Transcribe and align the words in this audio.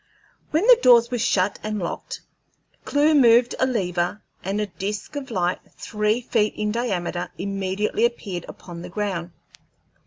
When 0.49 0.65
the 0.65 0.79
doors 0.81 1.11
were 1.11 1.19
shut 1.19 1.59
and 1.61 1.77
locked, 1.77 2.21
Clewe 2.85 3.13
moved 3.13 3.53
a 3.59 3.67
lever, 3.67 4.23
and 4.43 4.59
a 4.59 4.65
disk 4.65 5.15
of 5.15 5.29
light 5.29 5.59
three 5.77 6.21
feet 6.21 6.55
in 6.55 6.71
diameter 6.71 7.29
immediately 7.37 8.03
appeared 8.05 8.45
upon 8.49 8.81
the 8.81 8.89
ground. 8.89 9.29